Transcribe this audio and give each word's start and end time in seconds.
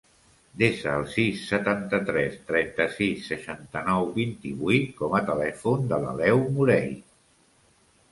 Desa 0.59 0.91
el 0.99 1.03
sis, 1.15 1.41
setanta-tres, 1.49 2.39
trenta-sis, 2.47 3.27
seixanta-nou, 3.33 4.07
vint-i-vuit 4.15 4.89
com 5.03 5.19
a 5.19 5.21
telèfon 5.29 5.85
de 5.93 6.01
l'Aleu 6.07 6.41
Morey. 6.57 6.89